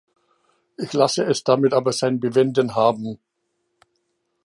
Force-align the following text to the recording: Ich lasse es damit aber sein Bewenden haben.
Ich 0.77 0.93
lasse 0.93 1.23
es 1.25 1.43
damit 1.43 1.75
aber 1.75 1.91
sein 1.93 2.19
Bewenden 2.19 2.73
haben. 2.73 3.19